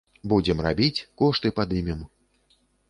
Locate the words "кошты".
1.21-1.47